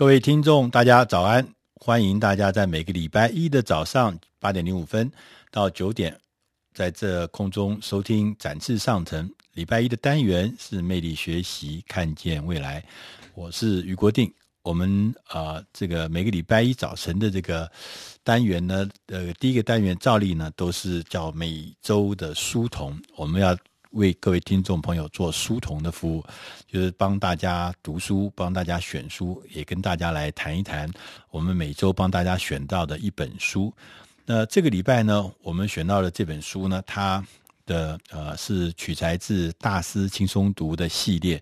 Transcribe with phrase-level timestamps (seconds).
[0.00, 1.46] 各位听众，大家早安！
[1.74, 5.12] 欢迎大家在每个礼拜一的早上八点零五分
[5.50, 6.18] 到九点，
[6.72, 9.30] 在这空中收听展翅上腾。
[9.52, 12.82] 礼拜一的单元是魅力学习，看见未来。
[13.34, 14.32] 我是于国定。
[14.62, 17.70] 我们啊、这个每个礼拜一早晨的这个
[18.24, 23.54] 单元呢，呃，第一个单元照例呢都是叫每周的书童，我们要。
[23.90, 26.24] 为各位听众朋友做书童的服务，
[26.66, 30.90] 就是帮大家读书，帮大家选书，也跟大家来谈一谈
[31.30, 33.72] 我们每周帮大家选到的一本书。
[34.24, 37.24] 那这个礼拜呢，我们选到的这本书呢，它
[37.66, 41.40] 的呃是取材自大师轻松读的系列。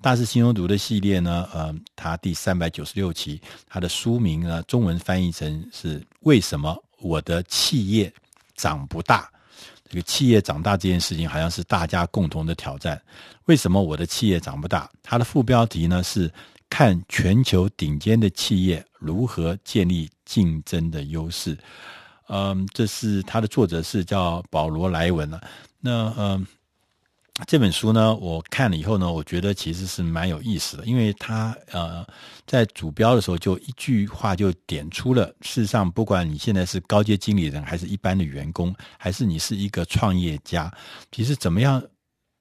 [0.00, 8.10] 大师轻松读的系列呢，呃，它第三百九十六期，它的书名呢，中文翻译成是“为什么我的企业
[8.56, 9.30] 长不大”。
[9.90, 13.02] 这个企业长大这件事情，好像是大家共同的挑战。
[13.46, 14.88] 为什么我的企业长不大？
[15.02, 16.32] 它的副标题呢是
[16.70, 21.58] “看全球顶尖的企业如何建立竞争的优势”。
[22.30, 25.40] 嗯，这是它的作者是叫保罗莱文了。
[25.80, 26.46] 那嗯。
[27.46, 32.06] 这本书呢，我看了以后呢，我觉得其实是蛮有意思的，因为他呃
[32.46, 40.72] 在主标的时候就一句话就点出了，事实上不管你现在是高阶经理人，还是一般的员工，还是你是一个创业家，
[41.10, 41.82] 其实怎么样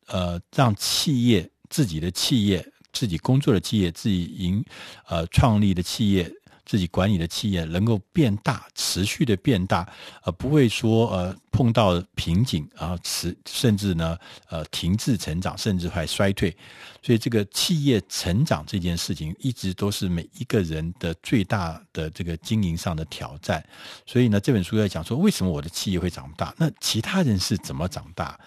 [0.08, 4.64] 呃让企业自己的企业、自己工作的企业、自己营
[5.08, 6.32] 呃创立的企业。
[6.70, 14.16] 自己管理的企业能够变大，持续的变大，而不会说呃碰到瓶颈啊，持甚至呢
[14.50, 16.56] 呃停滞成长，甚至还衰退。
[17.02, 23.66] 所以这个企业成长这件事情，一直都是每一个人的最大的这个经营上的挑战。
[24.06, 26.54] 所以呢，这本书在讲说，为什么我的企业会长不大？
[26.56, 28.40] 那其他人是怎么长大？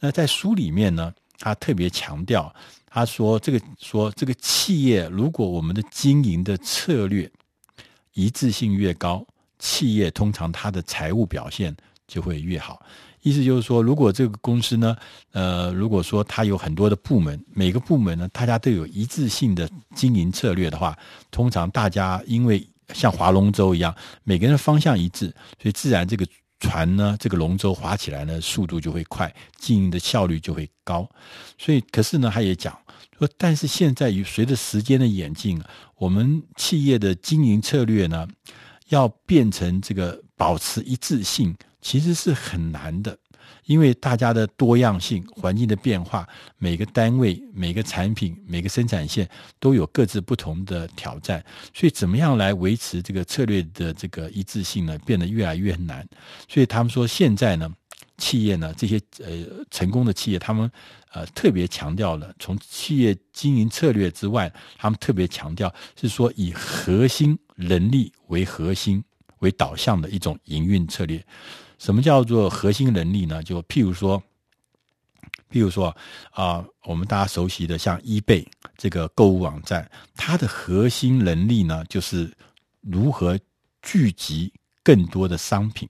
[0.00, 2.50] 那在书里面呢，他特别强调，
[2.86, 7.30] 他说这个说这个企业，如果我们的经营的策略。
[8.14, 9.24] 一致性越高，
[9.58, 12.84] 企业通常它的财务表现就会越好。
[13.22, 14.96] 意思就是说，如果这个公司呢，
[15.32, 20.96] 呃，如果说它有很多的部门，每个部门呢，大家都有一致性的经营策略的话，
[21.30, 22.64] 通常大家因为
[22.94, 25.26] 像划龙舟一样，每个人方向一致，
[25.60, 26.24] 所以自然这个
[26.60, 31.08] 船呢，这个龙舟划起来呢，速度就会快，经营的效率就会高。
[31.56, 32.76] 所以，可是呢，他也讲。
[33.18, 35.60] 说，但是现在与随着时间的演进，
[35.96, 38.28] 我们企业的经营策略呢，
[38.88, 43.18] 要变成这个保持一致性，其实是很难的，
[43.64, 46.28] 因为大家的多样性、环境的变化，
[46.58, 49.28] 每个单位、每个产品、每个生产线
[49.58, 51.44] 都有各自不同的挑战，
[51.74, 56.06] 所以怎么样来维持这个策略的这个一致性呢，变得越来越难。
[56.48, 57.72] 所以他们说，现在呢。
[58.20, 60.68] 企业呢，这些呃成功的企业，他们
[61.12, 69.00] 呃特别强调了从企业经营策略之外，他们特别强调是说以核心能力为核心
[69.38, 71.24] 为导向的一种营运策略。
[71.78, 73.42] 什么叫做核心能力呢？
[73.42, 74.22] 就譬如说，
[75.50, 75.96] 譬如说
[76.30, 78.46] 啊、我们大家熟悉的像 eBay
[78.76, 82.30] 这个购物网站，它的核心能力呢，就是
[82.80, 83.38] 如何
[83.80, 84.52] 聚集
[84.82, 85.88] 更多的商品。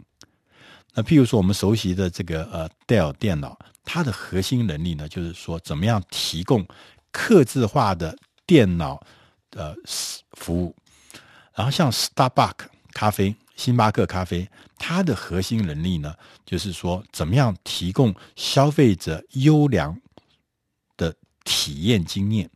[0.95, 6.67] 那譬如说，我们熟悉的这个呃，Dell 电脑，它的核心能力呢，就是说怎么样提供
[7.11, 8.17] 客制化的
[8.47, 9.01] 电脑
[9.51, 9.77] 的
[10.33, 10.75] 服务。
[11.55, 14.49] 然后像 Starbucks 咖啡、星巴克咖啡，
[14.79, 16.15] 它的核心能力呢，
[16.47, 19.95] 就是说怎么样提供消费者优良
[20.97, 21.15] 的
[21.45, 22.49] 体验经验。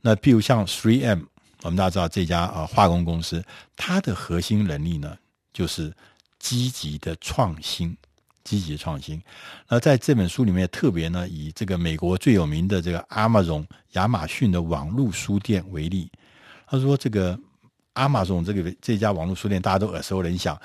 [0.00, 1.24] 那譬如像 Three M，
[1.62, 3.44] 我们大家知道这家呃化工公司，
[3.76, 5.18] 它的核心能力呢，
[5.52, 5.92] 就是。
[6.40, 7.96] 积极的创新，
[8.44, 9.20] 积极创新。
[9.68, 16.08] 那在这本书里面，特别呢以这个美国最有名的这个 Amazon 亚马逊的网络书店为例。
[16.68, 17.36] 他说，这个
[17.98, 20.58] Amazon 这个这家网络书店大家都耳熟能详。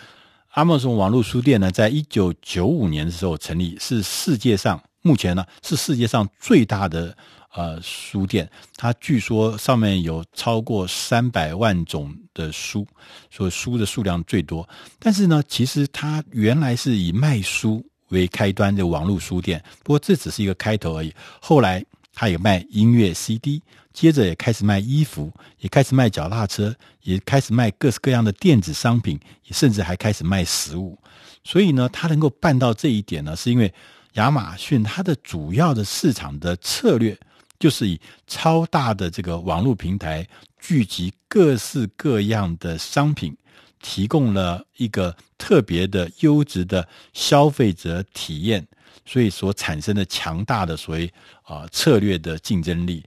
[0.54, 7.16] Amazon 网络书店呢，在一九九五年的时候成立，是世界上目前呢是世界上最大的。
[7.56, 12.84] 呃，书店，它据说上面有超过三百万种的书，
[13.30, 14.68] 所以书的数量最多。
[14.98, 21.14] 但是呢，其实它原来是以卖书为开端的网络书店，不过这只是一个开头而已。
[21.40, 23.62] 后来他也卖音乐 CD，
[23.92, 30.98] 接着也开始卖衣服，也开始卖脚踏车，也开始卖各式各样的电子商品，也甚至还开始卖食物。
[31.44, 33.74] 所以呢，他能够办到这一点呢，是因为
[34.14, 37.18] 亚马逊它的主要的市场的策略。
[37.60, 40.28] 就是以超大的这个网络平台
[40.60, 43.38] 聚集各式各样的商品，
[43.82, 48.68] 提供了一个特别的优质的消费者体验，
[49.06, 51.12] 所以所产生的强大的所谓
[51.44, 53.04] 啊策略的竞争力。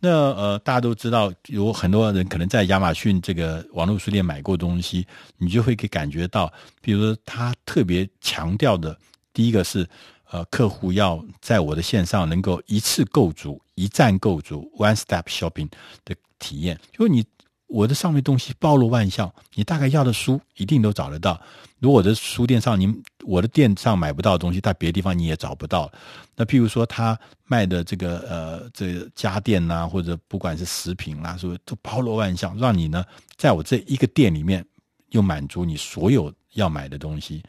[0.00, 5.06] 那呃，大家都知道，有很多人可能在亚马逊这个网络书店买过东西，
[5.36, 8.98] 你就会给感觉到，比如说他特别强调的，
[9.32, 9.86] 第一个是
[10.30, 15.68] 呃，客户要在我的线上能够一次购足、一站购足 （one step shopping）
[16.04, 17.24] 的体验，就你。
[17.70, 21.40] 我的上面东西包罗万象，你大概要的书一定都找得到。
[21.78, 25.90] 如果我的书店上，您我的店上买不到的东西，在别的地方你也找不到。
[26.34, 33.04] 那譬如说，他卖的这个呃，这家电呐、或者不管是食品啦、啊，是不是都包罗万象，让你呢，
[33.36, 34.66] 在我这一个店里面
[35.10, 37.40] 又满足你所有要买的东西。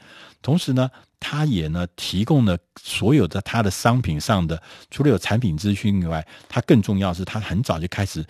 [0.44, 0.88] 同时呢，
[1.20, 8.24] 他也呢提供了所有的他的商品上的，除了有产品资讯以外，他更重要是他很早就开始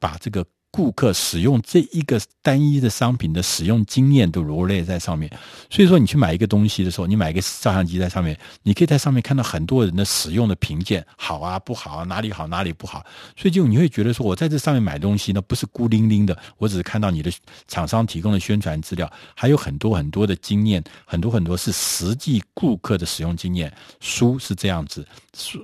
[0.00, 0.44] 把这个。
[0.76, 5.30] 顾客使用这一个单一的商品的使用经验都罗列在上面，
[5.70, 13.02] 所以说你去买一个东西的时候，你买一个照相机在上面，你可以在上面看到很多人的使用的评鉴，好啊，不好啊，哪里好哪里不好，
[13.38, 17.32] 所以就你会觉得说，我在这上面买东西呢，不是孤零零的，我只是看到你的
[17.66, 23.72] 厂商提供的宣传资料，还有很多很多的经验，很多很多是实际顾客的使用经验。
[23.98, 25.06] 书是这样子，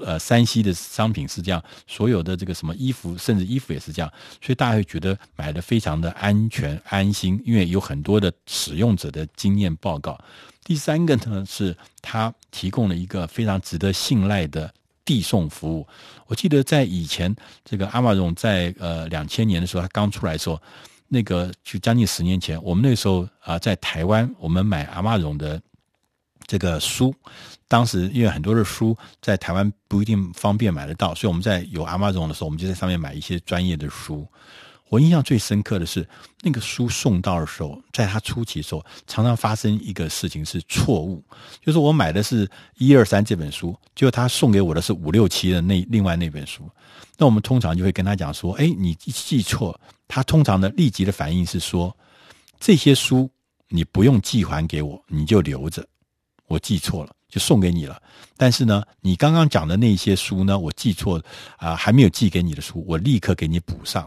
[0.07, 4.11] 呃，山西的商品是这样，所有的这个什么衣服，甚至衣服也是这样，
[4.41, 5.02] 所以大家会觉得。
[5.03, 10.19] 的买的非常的安全安心，因为有很多的使用者的经验报告。
[10.65, 14.73] 第三个呢，是他提供了一个非常值得信赖的
[15.05, 15.87] 递送服务。
[16.29, 17.35] 我记得在以前
[17.65, 20.63] 这个 Amazon 在呃两千年的时候，他刚出来的时候，
[21.09, 25.61] 那个就将近十年前，我们那时候啊在台湾，我们买 Amazon 的
[26.47, 27.13] 这个书。
[27.67, 34.29] 当时因为很多的书在台湾不一定方便买得到，所以我们在有 Amazon 的时候，我们就在上面买一些专业的书。
[34.93, 36.07] 我印象最深刻的是，
[36.43, 41.25] 那个书送到的时候，在他初期的时候，常常发生一个事情是错误，
[41.63, 42.47] 就是我买的是
[42.77, 46.69] 一二三这本书，就他送给我的是五六七的那另外那本书。
[47.17, 51.97] 那我们通常就会跟他讲说：“哎，你记错。”他通常的立即的反应是说
[52.61, 53.31] ：“这些书
[53.69, 55.83] 你不用寄还给我，你就留着。
[56.49, 57.99] 我记错了，就送给你了。
[58.37, 61.19] 但是呢，你刚刚讲的那些书呢，我记错
[61.57, 64.07] 啊，还没有寄给你的书，我立刻给你补上。”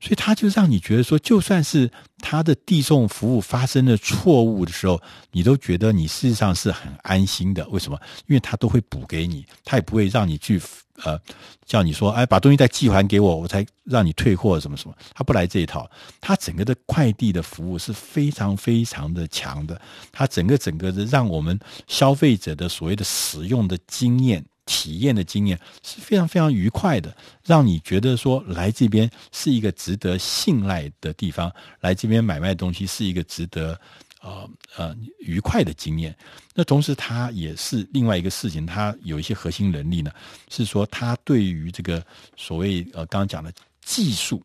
[0.00, 5.00] 所以他就让你觉得说，就算是他的递送服务发生了错误的时候，
[5.32, 7.68] 你都觉得你事实上是很安心的。
[7.68, 8.00] 为什么？
[8.26, 10.58] 因为他都会补给你，他也不会让你去
[11.02, 11.20] 呃
[11.66, 14.96] 叫你说，哎，把东西再寄还给我，我才让你退货什么什么。
[15.14, 15.88] 他不来这一套，
[16.18, 19.78] 他整个的快递的服务是非常非常的强的。
[20.10, 24.42] 他整个整个的让我们消费者的所谓的使用的经验。
[24.72, 27.12] 体验的经验是非常非常愉快的，
[27.44, 33.76] 让你觉得说来这边是一个值得信赖的地方，来这边买卖东西是一个值得
[34.20, 36.16] 呃呃愉快的经验。
[36.54, 40.12] 那同时，它也是另外一个事情，它有一些核心能力呢，
[40.48, 42.00] 是说它对于这个
[42.36, 43.52] 所谓呃刚刚讲的
[43.84, 44.40] 技术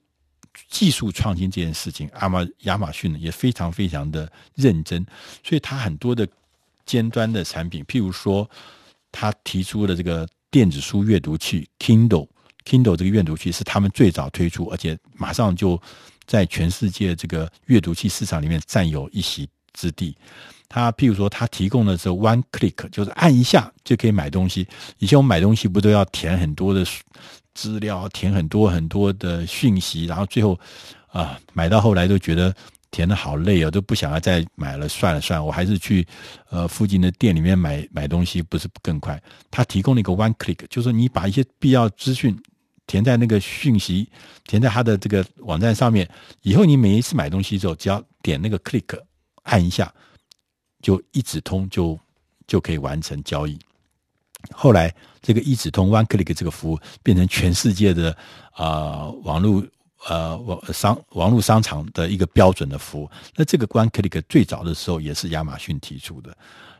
[0.68, 5.06] 技术创新这件事情，阿马亚马逊呢也非常非常的认真，
[5.44, 6.28] 所以它很多的
[6.84, 8.50] 尖端的产品，譬如说。
[9.18, 15.82] 他提出的这个电子书阅读器 Kindle，Kindle 这个阅读器是他们最早推出，而且马上就
[16.28, 20.14] 在全世界这个阅读器市场里面占有一席之地。
[20.68, 24.68] 他譬如说，他提供的是 One Click，就是按一下就可以买东西。
[25.00, 26.86] 以前我们买东西不都要填很多的
[27.54, 30.60] 资料，填很多很多的讯息，然后最后
[31.08, 32.54] 啊买到后来都觉得。
[32.96, 36.08] 填的好累哦，都不想要再买了，算了算了，我还是去
[36.50, 39.22] 呃附近的店里面买买东西，不是更快？
[39.52, 42.42] 他提供了一个 one click，就是你把一些必要资讯
[42.88, 44.10] 填在那个讯息，
[44.46, 46.10] 填在他的这个网站上面，
[46.42, 48.98] 以后你每一次买东西之后，只要点那个 click
[49.44, 49.94] 按一下，
[50.82, 52.00] 就一指通就
[52.48, 53.60] 就可以完成交易。
[54.54, 58.12] 后来这个一指通 one click 这个服务变成全世界的
[58.54, 59.62] 啊、呃、网络。
[60.08, 66.36] 呃，网商网络商场的一个标准的服务，那这个 One Click 最早的时候也是亚马逊提出的。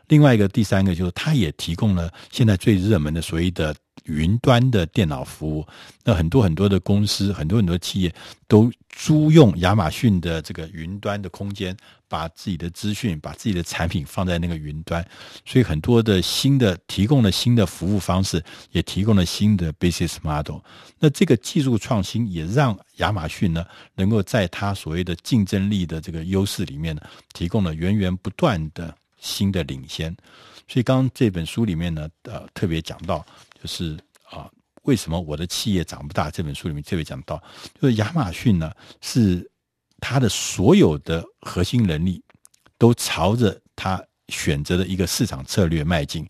[0.08, 3.74] 另外一个第三个就是，它也提供了现在最热门的所谓的
[4.06, 5.66] 云端的电脑服务。
[6.04, 8.14] 那很多很多的公司，很多很多企业
[8.48, 11.76] 都租用亚马逊的这个云端的空间，
[12.08, 15.04] 把自己的资讯、把自己的产品放在那个云端。
[15.44, 20.60] 所以很多的新的提供了新的服务方式，也提供了新的 business model。
[20.98, 27.02] 那这个技术创新也让亚马逊呢，能够在它所谓的竞争力的这个优势里面呢，
[27.34, 28.94] 提供了源源不断的。
[29.18, 30.14] 新的领先，
[30.68, 33.26] 所以刚刚这本书里面呢，呃，特别讲到，
[33.66, 33.98] 是
[34.30, 34.48] 啊，
[34.82, 36.30] 为什么我的企业长不大？
[36.30, 37.42] 这本书里面特别讲到，
[37.80, 38.70] 就是亚马逊呢，
[39.00, 39.50] 是
[40.00, 42.22] 它的所有的核心能力
[42.78, 46.28] 都朝着它选择的一个市场策略迈进，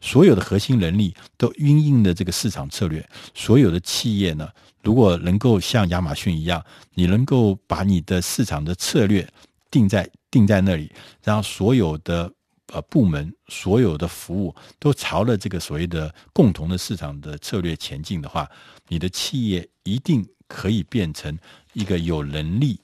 [0.00, 3.06] 所有的核心能力都因应的这个市场策略。
[3.34, 4.48] 所有的企业呢，
[4.82, 6.64] 如果能够像亚马逊一样，
[6.94, 9.26] 你能够把你的市场的策略
[9.70, 10.92] 定在定在那里，
[11.24, 12.30] 然后所有的
[12.72, 18.48] 呃部门、所有的服务都朝着这个所谓的共同的市场的策略前进的话，
[18.88, 21.38] 你的企业一定可以变成
[21.72, 22.80] 一个有能力。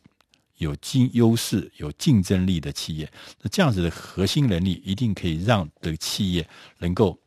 [0.58, 3.12] 有竞优势、有竞争力的企业，
[3.42, 6.48] 那这样子的核心能力一定可以让这个企业
[6.78, 7.18] 能够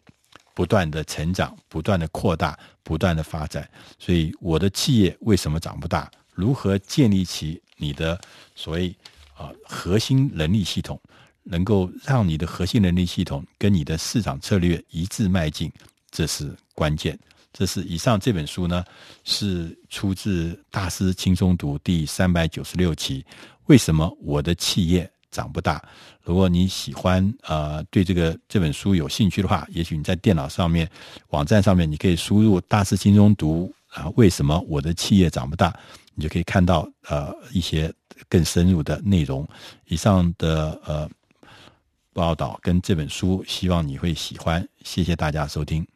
[0.56, 3.70] 不断的成长、不断的扩大、不断的发展。
[4.00, 6.10] 所以，我的企业为什么长不大？
[6.34, 8.20] 如何建立起你的
[8.56, 8.96] 所谓
[9.36, 11.00] 啊核心能力系统，
[11.50, 15.72] 能够让你的核心能力系统跟你的市场策略一致迈进，
[16.12, 17.18] 这是关键。
[17.54, 18.84] 这是以上这本书呢，
[19.24, 23.25] 是出自《大师轻松读》第三百九十六期。
[23.66, 25.84] 为什么我的企业长不大？
[26.22, 30.88] 如果你喜欢呃对这个这本书有兴趣的话，也许你在电脑上面
[31.30, 35.74] 网站上面，你可以输入《大师轻松读》啊，为什么我的企业长不大？
[36.13, 37.92] 你就可以看到呃一些
[38.30, 39.48] 更深入的内容。
[39.86, 41.10] 以上的呃
[42.18, 44.68] 报道跟这本书，希望你会喜欢。
[44.84, 45.88] 谢谢大家收听。